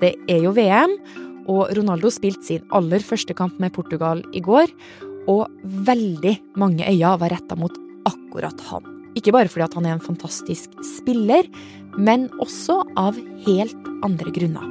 [0.00, 0.96] Det er jo VM,
[1.50, 4.72] og Ronaldo spilte sin aller første kamp med Portugal i går.
[5.28, 7.76] Og veldig mange øyne var retta mot
[8.08, 8.86] akkurat han.
[9.18, 11.48] Ikke bare fordi han er en fantastisk spiller,
[11.98, 14.66] men også av helt andre grunner.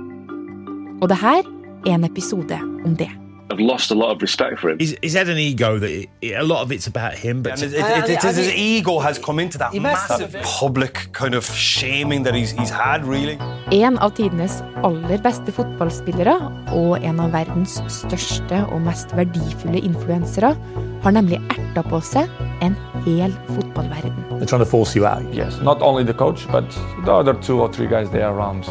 [1.00, 1.44] Og det her
[1.86, 3.12] er en episode om det.
[3.52, 4.78] I've lost a lot of respect for him.
[4.78, 7.66] He's, he's had an ego that it, a lot of it's about him, but yeah,
[7.66, 12.22] it, it, it, it, his ego has come into that massive public kind of shaming
[12.24, 13.40] that he's, he's had, really.
[13.72, 16.36] En av tidenes aller beste fotballspillere
[16.78, 20.54] og en av verdens største og mest verdifulle influensere
[21.02, 22.30] har nemlig erta på seg
[22.62, 24.14] en hel fotballverden.
[24.38, 25.26] They're trying to force you out.
[25.34, 26.70] Yes, not only the coach, but
[27.06, 28.70] the other two or three guys there around.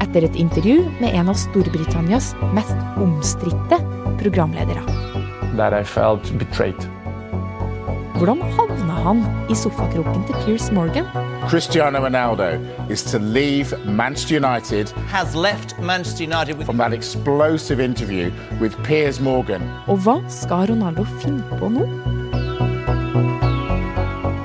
[0.00, 3.78] Etter et intervju med en av Storbritannias mest omstridte
[4.18, 4.82] programledere.
[5.56, 6.88] That I felt betrayed.
[8.14, 11.06] Hvordan havna han i sofakroken til Piers Morgan?
[11.48, 12.46] Cristiano Ronaldo
[12.90, 18.76] is to leave Manchester United has left Manchester United with from that explosive interview with
[18.84, 19.62] Piers Morgan.
[19.86, 21.88] Og hva skal Ronaldo finne på nå?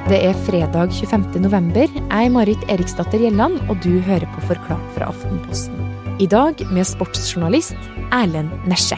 [0.10, 1.38] Det er fredag 25.
[1.46, 1.86] november.
[1.86, 5.78] Jeg er Marit Eriksdatter Gjelland, og du hører på Forklart fra Aftenposten.
[6.20, 7.78] I dag med sportsjournalist
[8.10, 8.98] Erlend Nesje.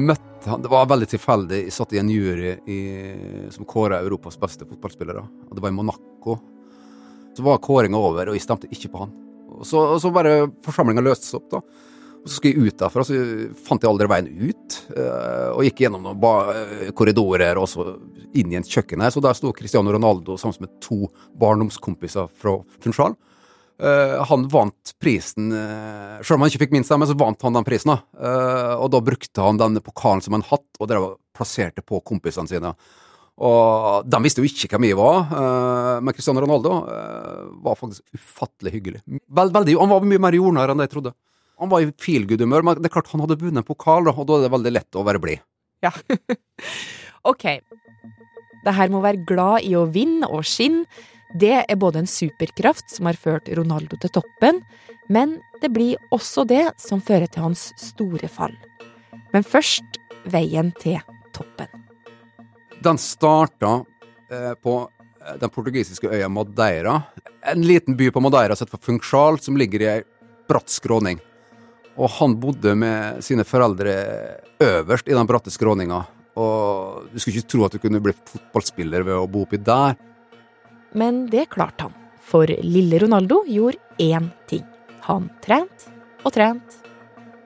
[0.00, 1.58] Jeg møtte han, Det var veldig tilfeldig.
[1.66, 2.80] Jeg satt i en jury i,
[3.52, 5.20] som kåra Europas beste fotballspillere.
[5.50, 6.38] Og det var i Monaco.
[7.36, 9.12] Så var kåringa over, og jeg stemte ikke på han.
[9.60, 11.60] Og så, og så bare forsamlinga løste seg opp, da.
[12.20, 13.16] Og så skulle jeg ut derfra, så
[13.64, 14.78] fant jeg aldri veien ut.
[14.92, 17.86] eh, Og gikk gjennom noen eh, korridorer og så
[18.36, 19.12] inn i en kjøkken her.
[19.12, 21.08] Så der sto Cristiano Ronaldo sammen med to
[21.40, 23.16] barndomskompiser fra Funchal.
[23.80, 27.54] Eh, han vant prisen uh, Selv om han ikke fikk minst, men så vant han
[27.56, 27.94] den prisen.
[27.96, 32.50] Eh, og da brukte han den pokalen som en hatt, og drev plasserte på kompisene
[32.50, 32.74] sine.
[33.40, 38.04] Og de visste jo ikke hvem jeg var, eh, men Cristiano Ronaldo eh, var faktisk
[38.12, 39.00] ufattelig hyggelig.
[39.08, 41.14] Vel, veldig, han var mye mer jordnær enn jeg trodde.
[41.60, 44.26] Han var i feel good-humør, men det er klart han hadde vunnet en pokal, og
[44.28, 45.44] da er det veldig lett å være blid.
[45.84, 45.92] Ja.
[47.32, 47.46] ok.
[48.60, 50.84] Det her må være glad i å vinne og skinne.
[51.34, 54.62] Det er både en superkraft som har ført Ronaldo til toppen,
[55.08, 58.56] men det blir også det som fører til hans store fall.
[59.30, 60.98] Men først veien til
[61.36, 61.70] toppen.
[62.82, 63.80] Den starta
[64.32, 66.96] eh, på eh, den portugisiske øya Madeira.
[67.52, 69.98] En liten by på Madeira sett for Funchal, som ligger i ei
[70.50, 71.20] bratt skråning.
[72.00, 73.94] Og han bodde med sine foreldre
[74.62, 76.02] øverst i den bratte skråninga.
[76.40, 79.98] Og du skulle ikke tro at du kunne bli fotballspiller ved å bo oppi der.
[80.92, 81.96] Men det klarte han.
[82.30, 84.64] For lille Ronaldo gjorde én ting.
[85.06, 85.90] Han trente
[86.24, 86.78] og trente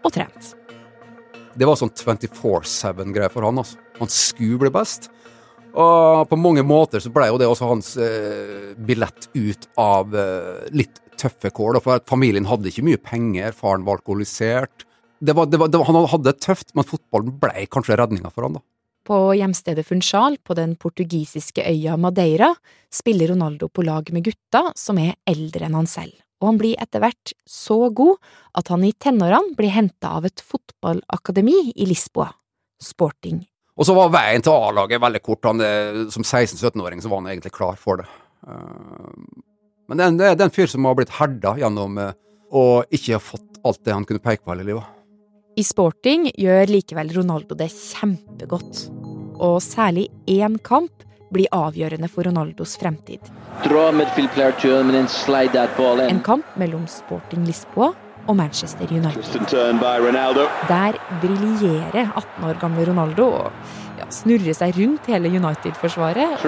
[0.05, 0.55] og trente.
[1.55, 3.61] Det var sånn 24-7-greie for han.
[3.63, 3.79] altså.
[4.01, 5.09] Han skulle bli best.
[5.75, 10.67] Og på mange måter så ble jo det også hans eh, billett ut av eh,
[10.75, 11.81] litt tøffe kår.
[11.83, 14.87] For familien hadde ikke mye penger, faren var alkoholisert.
[15.25, 18.31] Det var, det var, det var, han hadde det tøft, men fotballen ble kanskje redninga
[18.35, 18.65] for han da.
[19.05, 22.55] På hjemstedet Funchal på den portugisiske øya Madeira
[22.93, 26.79] spiller Ronaldo på lag med gutta som er eldre enn han selv, og han blir
[26.81, 28.17] etter hvert så god
[28.57, 32.31] at han i tenårene blir henta av et fotballakademi i Lisboa,
[32.81, 33.43] Sporting.
[33.77, 35.45] Og så var veien til A-laget veldig kort.
[35.51, 38.07] Han, eh, som 16-17-åring så var han egentlig klar for det.
[38.47, 39.43] Eh,
[39.89, 42.13] Men det er en- fyr som har blitt herda gjennom eh,
[42.53, 44.85] å ikke ha fått alt det han kunne peke på hele livet.
[45.55, 48.89] I sporting gjør likevel Ronaldo det kjempegodt,
[49.39, 51.05] og særlig én kamp
[51.35, 53.31] blir avgjørende for Ronaldos fremtid.
[56.09, 57.93] En kamp mellom Sporting Lisboa
[58.27, 59.23] og Manchester United.
[60.71, 63.51] Der briljerer 18 år gamle Ronaldo og
[64.01, 66.43] ja, snurrer seg rundt hele United-forsvaret.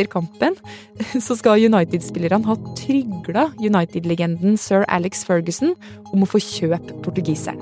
[0.00, 0.56] Etter kampen
[1.26, 5.74] så skal United-spillerne ha trygla United-legenden sir Alex Ferguson
[6.12, 7.60] om å få kjøpe portugiseren.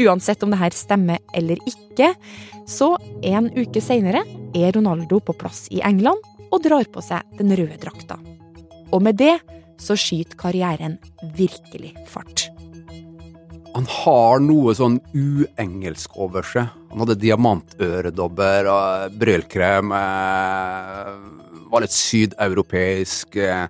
[0.00, 2.14] Uansett om det her stemmer eller ikke,
[2.66, 2.94] så
[3.28, 4.24] en uke seinere
[4.56, 6.22] er Ronaldo på plass i England
[6.52, 8.16] og drar på seg den røde drakta.
[8.92, 9.36] Og med det
[9.80, 10.96] så skyter karrieren
[11.36, 12.48] virkelig fart.
[13.72, 16.68] Han har noe sånn uengelsk over seg.
[16.92, 19.94] Han hadde diamantøredobber og brylkrem.
[19.96, 21.41] Eh,
[21.72, 23.36] var litt sydeuropeisk.
[23.36, 23.66] Eh,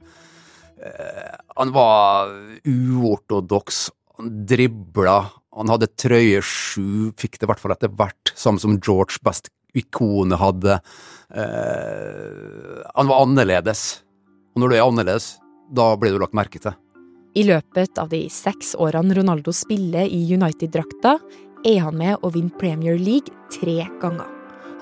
[1.56, 2.32] han var
[2.66, 3.86] uortodoks.
[4.18, 5.18] Han dribla.
[5.52, 9.50] Han hadde trøye sju, fikk det i hvert fall etter hvert, samme som George Best
[9.76, 10.78] ikonet hadde.
[11.34, 14.00] Eh, han var annerledes.
[14.52, 15.34] Og når du er annerledes,
[15.72, 16.74] da blir du lagt merke til.
[17.36, 21.16] I løpet av de seks årene Ronaldo spiller i United-drakta,
[21.64, 24.28] er han med å vinne Premier League tre ganger.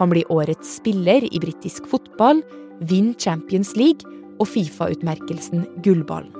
[0.00, 2.40] Han blir årets spiller i britisk fotball,
[2.80, 4.08] vinner Champions League
[4.40, 6.32] og Fifa-utmerkelsen Gullballen.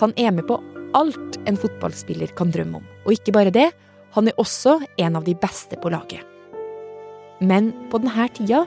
[0.00, 0.60] Han er med på
[0.96, 2.86] alt en fotballspiller kan drømme om.
[3.06, 3.70] Og ikke bare det,
[4.14, 6.22] han er også en av de beste på laget.
[7.40, 8.64] Men på denne tida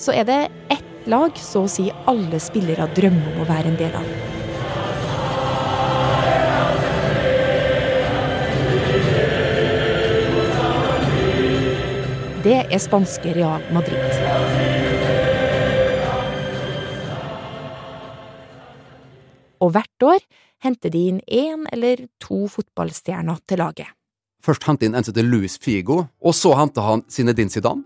[0.00, 0.40] så er det
[0.72, 4.08] ett lag så å si alle spillere drømmer om å være en del av.
[12.46, 14.75] Det er spanske Real Madrid.
[20.76, 23.88] Henter de inn én eller to fotballstjerner til laget.
[24.44, 27.82] Først hentet inn en som heter Luis Figo, og så hentet han Zinedine Zidane.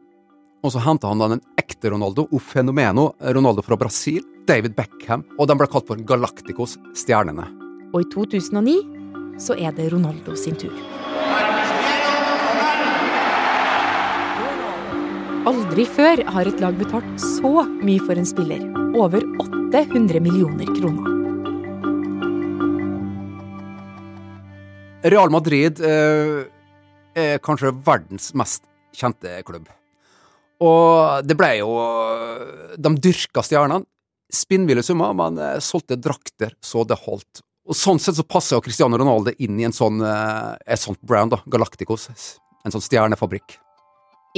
[0.62, 5.24] Og så hentet han en den ekte Ronaldo, o fenomeno, Ronaldo fra Brasil, David Beckham,
[5.38, 7.46] og de ble kalt for Galacticos stjernene.
[7.94, 10.74] Og i 2009 så er det Ronaldo sin tur.
[15.48, 18.66] Aldri før har et lag betalt så mye for en spiller.
[18.98, 21.09] Over 800 millioner kroner.
[25.02, 26.42] Real Madrid eh,
[27.16, 28.66] er kanskje verdens mest
[28.96, 29.68] kjente klubb.
[30.60, 31.70] Og det ble jo
[32.76, 33.86] De dyrka stjernene.
[34.30, 37.40] Spinnville summer, men eh, solgte drakter så det holdt.
[37.66, 41.00] Og Sånn sett så passer jo Cristiano Ronaldo inn i en sånn, eh, et sånt
[41.02, 42.06] brand, da, Galacticos.
[42.62, 43.56] En sånn stjernefabrikk.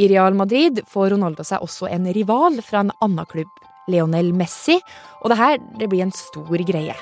[0.00, 3.50] I Real Madrid får Ronaldo seg også en rival fra en annen klubb,
[3.92, 4.78] Leonel Messi,
[5.20, 6.96] og det her det blir en stor greie.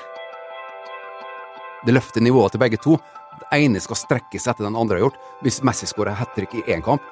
[1.85, 2.97] Det løfter nivået til begge to.
[3.41, 5.19] Det ene skal strekke seg etter den andre har gjort.
[5.45, 7.03] Hvis Messi skårer hat trick i én kamp,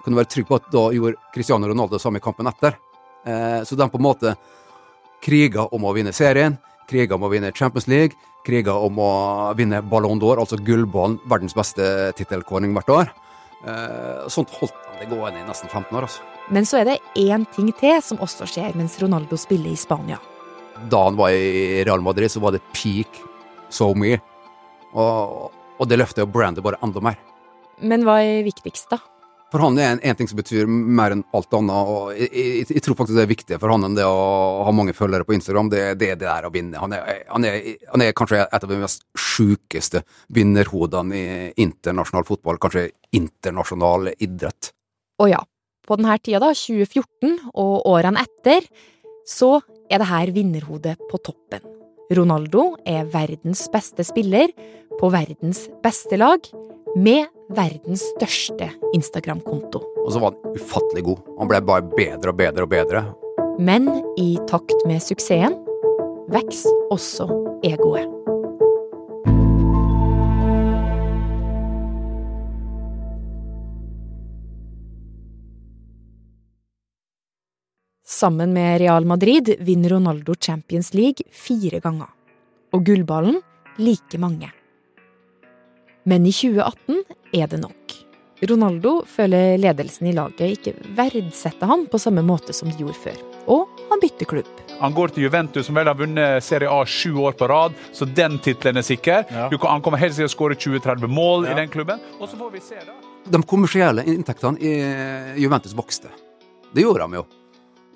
[0.00, 2.78] kan du være trygg på at da gjorde Cristiano Ronaldo det samme i kampen etter.
[3.28, 4.34] Eh, så de på en måte
[5.20, 6.56] kriger om å vinne serien,
[6.88, 8.16] kriger om å vinne Champions League,
[8.46, 9.10] kriger om å
[9.58, 11.84] vinne Ballon d'Or, altså gullballen, verdens beste
[12.16, 13.12] tittelkåring hvert år.
[13.68, 16.08] Eh, sånt holdt han det gående i nesten 15 år.
[16.08, 16.24] altså.
[16.50, 20.18] Men så er det én ting til som også skjer mens Ronaldo spiller i Spania.
[20.90, 23.20] Da han var i Real Madrid, så var det peak
[23.68, 24.16] so me.
[24.92, 27.18] Og, og det løfter jo brandet bare enda mer.
[27.80, 29.00] Men hva er viktigst, da?
[29.50, 32.66] For han er en, en ting som betyr mer enn alt annet, og jeg, jeg,
[32.70, 34.20] jeg tror faktisk det er viktig for han enn det å
[34.66, 35.72] ha mange følgere på Instagram.
[35.72, 36.78] Det, det det der å vinne.
[36.78, 37.58] Han er, han, er,
[37.90, 41.24] han er kanskje et av de mest sjukeste vinnerhodene i
[41.64, 44.70] internasjonal fotball, kanskje internasjonal idrett.
[45.20, 45.42] Og ja,
[45.86, 48.70] på denne tida, da, 2014 og årene etter,
[49.26, 49.56] så
[49.90, 51.79] er det her vinnerhodet på toppen.
[52.10, 54.50] Ronaldo er verdens beste spiller
[54.98, 56.42] på verdens beste lag,
[56.98, 58.66] med verdens største
[58.96, 59.82] Instagram-konto.
[60.04, 61.20] Og så var han ufattelig god.
[61.38, 63.04] Han ble bare bedre og bedre og bedre.
[63.62, 65.54] Men i takt med suksessen
[66.30, 67.28] vokser også
[67.66, 68.19] egoet.
[78.20, 82.08] Sammen med Real Madrid vinner Ronaldo Champions League fire ganger.
[82.72, 83.38] Og gullballen
[83.80, 84.50] like mange.
[86.04, 86.98] Men i 2018
[87.32, 87.94] er det nok.
[88.50, 93.16] Ronaldo føler ledelsen i laget ikke verdsetter han på samme måte som de gjorde før.
[93.56, 94.52] Og han bytter klubb.
[94.82, 98.04] Han går til Juventus, som vel har vunnet Serie A sju år på rad, så
[98.04, 99.24] den tittelen er sikker.
[99.48, 102.04] Du kan, han kommer helt sikkert til å skåre 20-30 mål i den klubben.
[102.20, 103.00] Og så får vi se, da.
[103.32, 104.78] De kommersielle inntektene i
[105.40, 106.12] Juventus vokste.
[106.76, 107.28] Det gjorde de jo.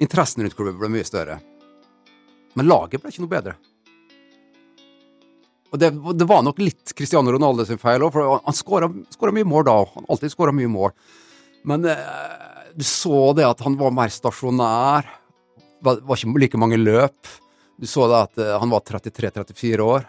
[0.02, 1.38] Interessen rundt klubben ble mye større.
[2.58, 3.54] Men laget ble ikke noe bedre.
[5.74, 9.48] Og det, det var nok litt Cristiano Ronaldo sin feil òg, for han skåra mye
[9.48, 9.76] mål da.
[9.96, 10.92] Han alltid skåra mye mål.
[11.66, 12.34] Men eh,
[12.78, 15.08] du så det at han var mer stasjonær.
[15.84, 17.32] Var, var ikke like mange løp.
[17.80, 20.06] Du så det at eh, han var 33-34 år.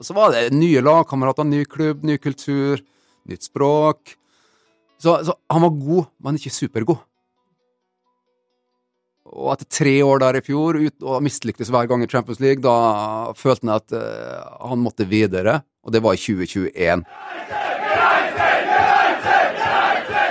[0.00, 2.80] Så var det nye lagkamerater, ny klubb, ny kultur,
[3.28, 4.14] nytt språk.
[4.98, 7.02] Så, så han var god, men ikke supergod.
[9.28, 12.62] Og etter tre år der i fjor, ut, og mislyktes hver gang i Champions League,
[12.64, 17.04] da følte han at uh, han måtte videre, og det var i 2021.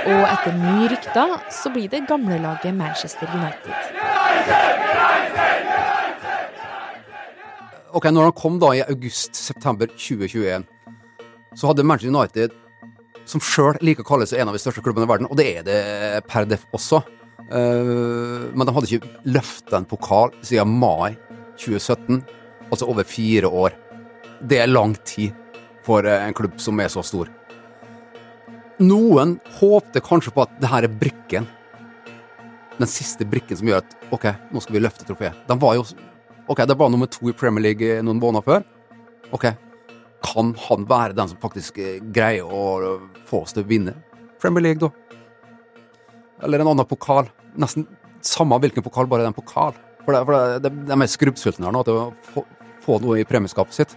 [0.07, 3.75] Og etter nye rykter så blir det gamlelaget Manchester United.
[7.97, 10.65] Ok, når han kom da i august-september 2021,
[11.57, 12.55] så hadde Manchester United,
[13.27, 15.47] som sjøl liker å kalle seg en av de største klubbene i verden, og det
[15.59, 15.79] er det
[16.29, 17.03] per def også,
[17.47, 21.15] men de hadde ikke løfta en pokal siden mai
[21.57, 22.21] 2017,
[22.67, 23.75] altså over fire år.
[24.41, 25.35] Det er lang tid
[25.85, 27.29] for en klubb som er så stor.
[28.83, 31.47] Noen håpte kanskje på at det her er brikken.
[32.77, 35.45] Den siste brikken som gjør at ok, nå skal vi løfte trofeet.
[35.47, 35.87] De var jo
[36.47, 38.61] Ok, det var nummer to i Premier League noen måneder før.
[39.35, 39.49] Ok,
[40.23, 41.75] kan han være den som faktisk
[42.15, 42.93] greier å
[43.27, 43.97] få oss til å vinne
[44.39, 45.06] Premier League, da?
[46.43, 47.29] Eller en annen pokal?
[47.57, 47.87] nesten
[48.25, 49.77] samme hvilken pokal, bare det er en pokal.
[50.05, 52.43] For, det, for det, de, er skrubbsultne her nå til å få,
[52.83, 53.95] få noe i premieskapet sitt.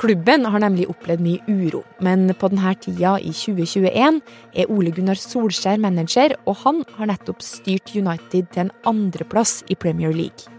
[0.00, 4.18] Klubben har nemlig opplevd mye uro, men på denne tida i 2021
[4.58, 9.78] er Ole Gunnar Solskjær manager, og han har nettopp styrt United til en andreplass i
[9.78, 10.50] Premier League.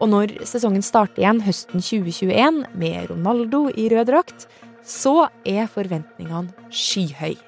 [0.00, 4.48] Og når sesongen starter igjen høsten 2021 med Ronaldo i rød drakt,
[4.88, 7.47] så er forventningene skyhøye.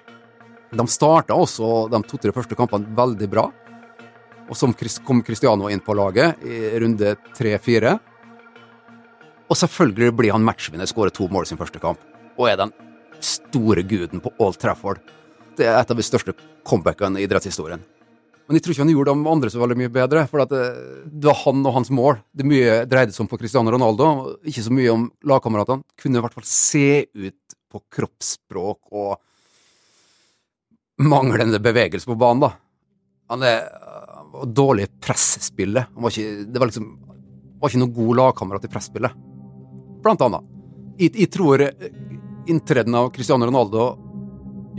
[0.70, 3.48] De starta også de to-tre første kampene veldig bra.
[4.50, 4.68] Og så
[5.06, 7.96] kom Cristiano inn på laget i runde tre-fire.
[9.50, 12.02] Og selvfølgelig blir han matchvinner, skårer to mål i sin første kamp.
[12.38, 12.74] Og er den
[13.22, 15.02] store guden på Old Trafford.
[15.58, 16.34] Det er et av de største
[16.66, 17.82] comebackene i idrettshistorien.
[18.46, 20.60] Men jeg tror ikke han gjorde de andre så veldig mye bedre, for det,
[21.06, 22.16] det, var han og hans mål.
[22.34, 24.08] Det mye dreide seg om på Cristiano Ronaldo,
[24.42, 25.86] ikke så mye om lagkameratene.
[26.02, 29.20] Kunne i hvert fall se ut på kroppsspråk og
[31.00, 32.52] manglende bevegelse på banen, da.
[33.30, 33.64] Han er
[34.46, 35.92] dårlig i presspillet.
[35.94, 36.90] Han var ikke, det var liksom
[37.60, 39.16] var ikke noen god lagkamerat i presspillet
[40.00, 40.46] blant annet.
[41.00, 41.64] Jeg, jeg tror
[42.48, 43.90] inntreden av Cristiano Ronaldo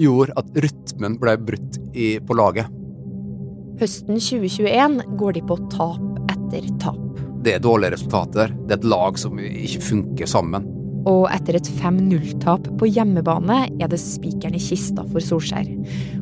[0.01, 2.69] gjorde at rytmen ble brutt i, på laget.
[3.81, 6.99] Høsten 2021 går de på tap etter tap.
[7.41, 8.53] Det er dårlige resultater.
[8.65, 10.65] Det er et lag som ikke funker sammen.
[11.09, 15.69] Og etter et 5-0-tap på hjemmebane er det spikeren i kista for Solskjær.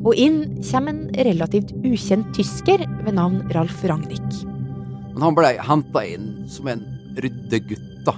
[0.06, 4.44] Og inn kommer en relativt ukjent tysker ved navn Ralf Ragnhild.
[5.20, 6.86] Han ble henta inn som en
[7.20, 8.16] ryddegutt, da.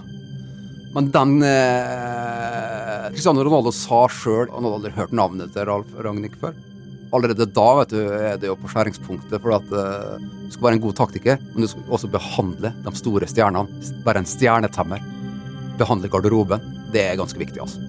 [0.93, 6.35] Men den eh, Cristiano Ronaldo sa sjøl Han hadde aldri hørt navnet til Ralf Ragnhild
[6.41, 6.53] før.
[7.15, 10.77] Allerede da vet du, er det jo på skjæringspunktet, for at eh, du skal være
[10.77, 13.81] en god taktiker, men du skal også behandle de store stjernene.
[14.05, 15.03] Være en stjernetemmer.
[15.79, 16.63] Behandle garderoben.
[16.91, 17.81] Det er ganske viktig, altså.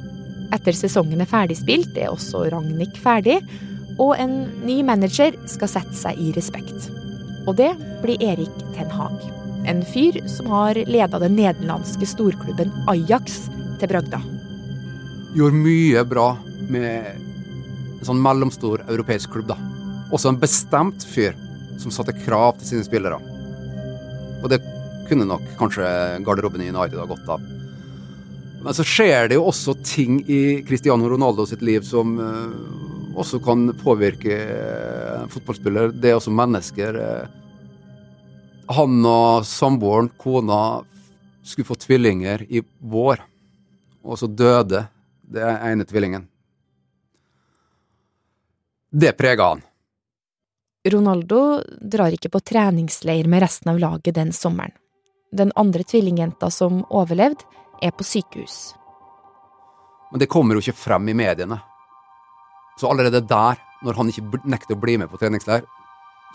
[0.52, 3.38] Etter sesongen er ferdigspilt, er også Ragnhild ferdig,
[4.00, 6.90] og en ny manager skal sette seg i respekt.
[7.48, 7.72] Og det
[8.02, 9.16] blir Erik Ten Hag.
[9.68, 13.44] En fyr som har leda den nederlandske storklubben Ajax
[13.80, 14.20] til bragda.
[15.36, 16.28] Gjorde mye bra
[16.68, 19.58] med en sånn mellomstor europeisk klubb, da.
[20.12, 21.36] Også en bestemt fyr
[21.80, 23.18] som satte krav til sine spillere.
[24.42, 24.60] Og det
[25.08, 25.86] kunne nok kanskje
[26.26, 27.42] garderoben i United ha godt av.
[28.62, 33.40] Men så skjer det jo også ting i Cristiano Ronaldo sitt liv som uh, også
[33.42, 35.90] kan påvirke uh, fotballspiller.
[35.98, 36.98] Det er også mennesker.
[36.98, 37.24] Uh,
[38.72, 40.82] han og samboeren, kona,
[41.42, 43.24] skulle få tvillinger i vår,
[44.06, 44.84] og så døde
[45.32, 46.28] det ene tvillingen.
[48.92, 49.64] Det prega han.
[50.92, 54.74] Ronaldo drar ikke på treningsleir med resten av laget den sommeren.
[55.32, 57.46] Den andre tvillingjenta som overlevde,
[57.80, 58.74] er på sykehus.
[60.12, 61.58] Men det kommer jo ikke frem i mediene.
[62.80, 65.64] Så allerede der, når han ikke nekter å bli med på treningsleir,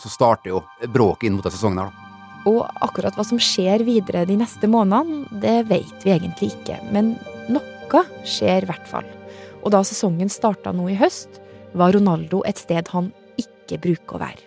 [0.01, 0.63] så starter jo
[0.93, 2.03] bråket inn mot denne sesongen her, da.
[2.47, 6.77] Og akkurat hva som skjer videre de neste månedene, det vet vi egentlig ikke.
[6.95, 7.15] Men
[7.51, 9.07] noe skjer i hvert fall.
[9.65, 11.41] Og da sesongen starta nå i høst,
[11.77, 14.45] var Ronaldo et sted han ikke bruker å være.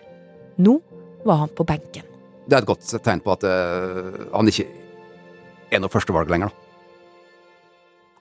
[0.65, 0.79] Nå
[1.27, 2.07] var han på benken.
[2.47, 4.65] Det er et godt tegn på at uh, han ikke
[5.71, 6.60] er noe førstevalg lenger, da.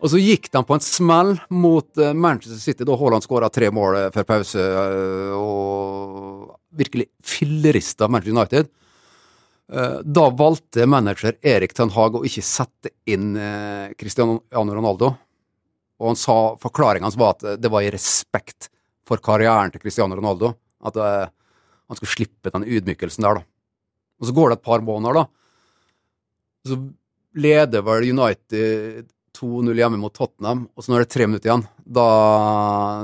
[0.00, 3.68] Og så gikk de på en smell mot uh, Manchester City da Haaland skåra tre
[3.74, 4.66] mål uh, før pause
[5.36, 8.70] og virkelig fillerista Manchester United.
[9.72, 15.12] Eh, da valgte manager Erik Ten Hag å ikke sette inn eh, Cristiano Ronaldo.
[16.00, 18.70] Og han sa, forklaringa hans var at det var i respekt
[19.06, 20.54] for karrieren til Cristiano Ronaldo.
[20.82, 23.44] At han skulle slippe den ydmykelsen der, da.
[24.20, 25.26] Og så går det et par måneder, da.
[26.70, 26.78] Så
[27.36, 31.66] leder vel United 2-0 hjemme mot Tottenham, og så når det er tre minutter igjen,
[31.98, 32.08] da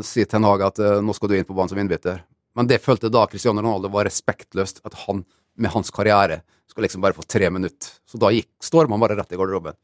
[0.05, 2.21] sier Ten Hag at uh, nå skal du inn på banen som innbytter.
[2.57, 5.25] Men det følte da Cristiano Ronaldo var respektløst, at han
[5.57, 7.89] med hans karriere skal liksom bare få tre minutter.
[8.09, 9.77] Så da gikk stormen bare rett i garderoben.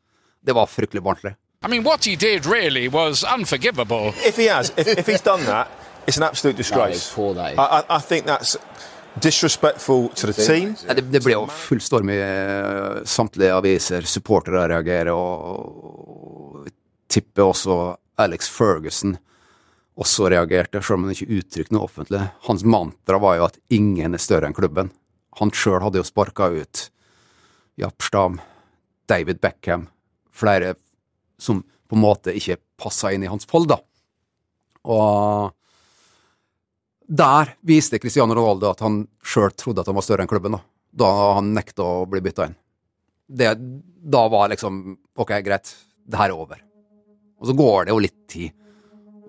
[0.45, 1.35] Det var fryktelig barnslig.
[1.65, 4.15] I mean, what he did really was unforgivable.
[4.27, 5.69] If he has, if, if he's done that,
[6.07, 7.17] it's an absolute disgrace.
[7.17, 8.57] No, I, I, I think that's
[9.21, 10.75] disrespectful to the team.
[10.89, 14.09] Det, det ble jo full storm i uh, samtlige aviser.
[14.09, 16.42] Supportere reagerer, og, og
[17.13, 17.77] tipper også
[18.21, 19.17] Alex Ferguson
[20.01, 22.23] også reagerte, selv om han ikke uttrykte noe offentlig.
[22.49, 24.91] Hans mantra var jo at ingen er større enn klubben.
[25.41, 26.87] Han sjøl hadde jo sparka ut
[27.81, 28.39] Japstam,
[29.09, 29.87] David Beckham,
[30.33, 30.75] flere
[31.41, 33.79] som på en måte ikke passa inn i hans fold, da.
[34.89, 35.53] Og
[37.13, 40.63] der viste Cristiano Ronaldo at han sjøl trodde at han var større enn klubben, da,
[41.05, 42.59] da han nekta å bli bytta inn.
[43.33, 44.83] Det, da var liksom
[45.21, 45.69] Ok, greit,
[46.09, 46.61] det her er over.
[47.43, 48.51] Og så går det jo litt tid.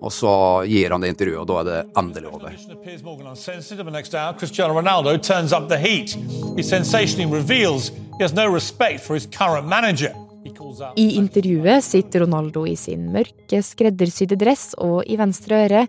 [0.04, 0.30] Og så
[0.68, 2.56] gir han det intervjuet, og da er det endelig over.
[2.84, 3.84] Piers Morgan unsensitive.
[3.84, 6.16] The next hour, Cristiano Ronaldo turns up the heat.
[6.56, 10.12] He sensationally reveals he has no respect for his current manager.
[10.44, 10.98] He calls out.
[10.98, 15.86] I intervjuet sitter Ronaldo i sin mørke, skreddersydde dress, og i venstre øre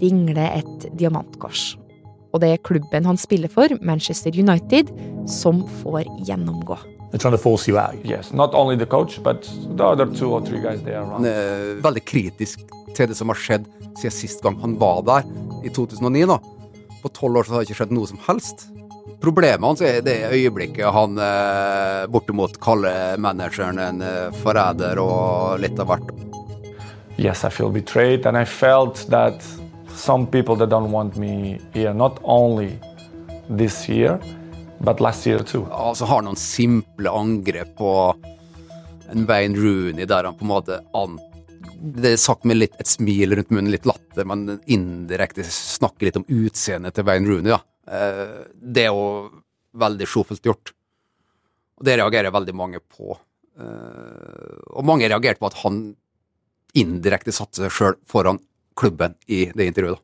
[0.00, 1.74] dingler et diamantkors.
[2.32, 4.88] Og det er klubben han spiller for, Manchester United,
[5.28, 6.78] som får gjennomgå.
[7.10, 7.96] They're trying to force you out.
[8.04, 9.42] Yes, not only the coach, but
[9.76, 11.26] the other two or three guys there around.
[11.26, 12.60] Er veldig kritisk
[12.94, 13.66] til det som har skjedd
[13.98, 15.26] siden sist gang han var der,
[15.64, 16.26] i 2009.
[16.30, 16.38] nå.
[17.02, 18.68] På tolv år så har det ikke skjedd noe som helst.
[19.20, 25.80] Problemet hans er det øyeblikket han eh, bortimot kaller manageren en eh, forræder og litt
[25.82, 26.12] av hvert.
[27.18, 29.42] Yes, I feel betrayed, and I felt that
[29.94, 32.78] some people that don't want me here, not only
[33.50, 34.20] this year,
[34.80, 35.64] but last year too.
[35.70, 37.90] Altså har noen simple angrep på
[39.10, 41.18] en Wayne Rooney der han på en måte an
[41.80, 46.18] det er sagt med litt, et smil rundt munnen, litt latter, men indirekte snakker litt
[46.20, 47.54] om utseendet til Wayne Rooney.
[47.54, 47.60] Ja.
[47.88, 49.30] Eh, Det er jo
[49.80, 50.74] veldig sjofelt gjort.
[51.80, 53.16] Og det reagerer veldig mange på.
[53.56, 55.96] Eh, Og mange reagerte på at han
[56.76, 58.38] indirekte satte seg sjøl foran
[58.76, 59.96] klubben i det intervjuet.
[59.96, 60.02] da.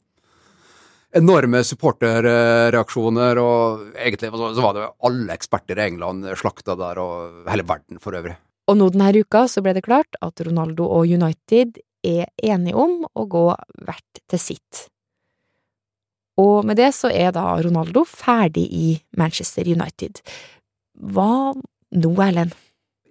[1.17, 7.65] Enorme supporterreaksjoner, og egentlig så var det alle eksperter i England slakta der, og hele
[7.65, 8.37] verden for øvrig.
[8.67, 13.07] Og nå denne uka så ble det klart at Ronaldo og United er enige om
[13.07, 13.47] å gå
[13.87, 14.87] hvert til sitt.
[16.37, 20.21] Og med det så er da Ronaldo ferdig i Manchester United.
[21.01, 22.53] Hva nå, Erlend?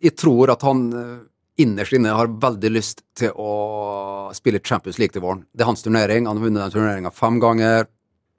[0.03, 0.91] Jeg tror at han
[1.61, 5.45] innerst inne har veldig lyst til å spille Champions League til våren.
[5.55, 6.27] Det er hans turnering.
[6.27, 7.87] Han har vunnet den turneringa fem ganger.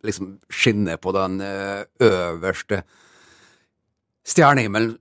[0.07, 2.83] Liksom skinner på den eh, øverste
[4.27, 4.97] stjernehimmelen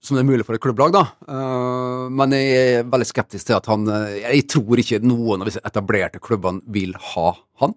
[0.00, 1.02] som det er mulig for et klubblag, da.
[1.28, 5.50] Eh, Men jeg er veldig skeptisk til at han eh, Jeg tror ikke noen av
[5.50, 7.30] disse etablerte klubbene vil ha
[7.64, 7.76] han.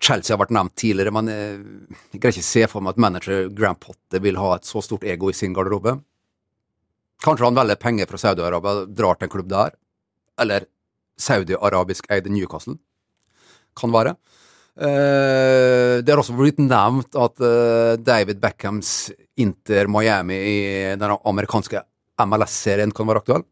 [0.00, 3.76] Chelsea har vært nevnt tidligere, men jeg greier ikke se for meg at manager Graham
[3.78, 5.92] Potter vil ha et så stort ego i sin garderobe.
[7.24, 9.76] Kanskje han velger penger fra Saudi-Arabia og drar til en klubb der.
[10.40, 10.66] Eller
[11.20, 12.76] saudi-arabisk eide Newcastle.
[13.76, 14.16] Kan være.
[14.76, 20.58] Eh, det har også blitt nevnt at eh, David Beckhams Inter Miami i
[21.00, 21.80] den amerikanske
[22.26, 23.46] MLS-serien kan være aktuell.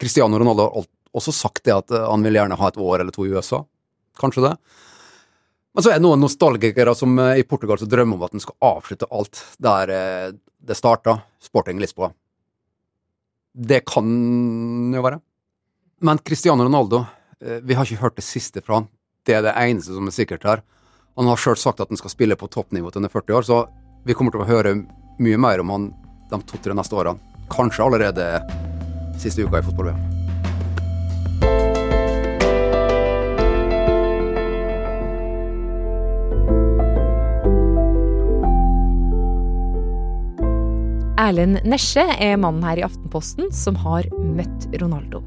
[0.00, 3.16] Cristiano Ronaldo har også sagt det at eh, han vil gjerne ha et år eller
[3.16, 3.62] to i USA.
[4.20, 4.54] Kanskje det.
[5.72, 8.58] Men så er det noen nostalgikere som i Portugal som drømmer om at en skal
[8.74, 9.92] avslutte alt der
[10.36, 12.10] det starta, Sporting Lisboa.
[13.52, 14.06] Det kan
[14.94, 15.20] jo være.
[16.02, 17.04] Men Cristiano Ronaldo,
[17.40, 18.88] eh, vi har ikke hørt det siste fra han.
[19.26, 20.62] Det er det eneste som er sikkert her.
[21.16, 23.42] Han har sjøl sagt at han skal spille på toppnivå til han er 40 år,
[23.46, 23.58] så
[24.04, 24.74] vi kommer til å høre
[25.20, 25.92] mye mer om han
[26.30, 27.20] de to-tre neste årene.
[27.52, 28.26] Kanskje allerede
[29.20, 30.11] siste uka i fotball-VM.
[41.22, 45.20] Erlend Nesje er mannen her i Aftenposten som har møtt Ronaldo.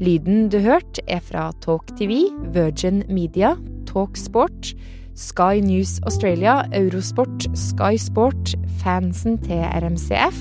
[0.00, 3.52] Lyden du hørte er fra Talk TV, Virgin Media,
[3.88, 4.72] Talk Sport,
[5.16, 10.40] Sky News Australia, Eurosport, Sky Sport, fansen til RMCF,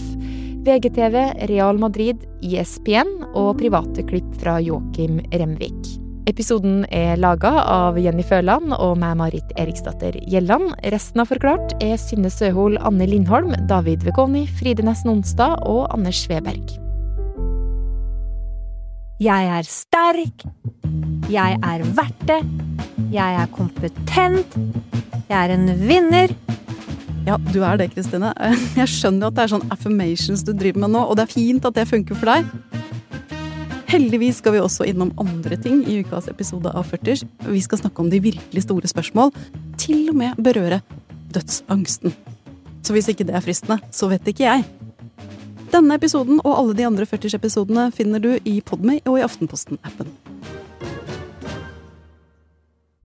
[0.65, 1.19] VGTV,
[1.51, 5.94] Real Madrid, ISPN og private klipp fra Joakim Remvik.
[6.25, 10.71] Episoden er laga av Jenny Føland og meg, Marit Eriksdatter Gjelland.
[10.89, 16.23] Resten av Forklart er Synne Søhol, Anne Lindholm, David Vekoni, Fride Nesten Onsdag og Anders
[16.25, 16.73] Sveberg.
[19.21, 20.47] Jeg er sterk.
[21.29, 22.41] Jeg er verdt det.
[23.13, 24.57] Jeg er kompetent.
[25.29, 26.33] Jeg er en vinner.
[27.29, 28.33] Ja, du er det, Kristine.
[28.79, 31.69] Jeg skjønner at det er sånn affirmations du driver med nå, og det er fint
[31.69, 32.74] at det funker for deg.
[33.95, 37.21] Heldigvis skal vi også innom andre ting i ukas episode av 40.
[37.47, 39.29] Vi skal snakke om de virkelig store spørsmål,
[39.79, 40.81] til og med berøre
[41.31, 42.12] dødsangsten.
[42.84, 44.65] Så hvis ikke det er fristende, så vet ikke jeg.
[45.71, 50.12] Denne episoden og alle de andre 40-episodene finner du i Podme og i Aftenposten-appen.